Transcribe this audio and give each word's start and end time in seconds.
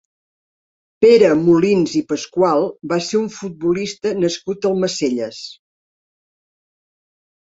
Pere 1.05 1.27
Molins 1.41 1.91
i 1.99 1.99
Pascual 2.13 2.65
va 2.93 2.97
ser 3.07 3.17
un 3.19 3.27
futbolista 3.35 4.13
nascut 4.23 4.65
a 4.65 4.71
Almacelles. 4.71 5.43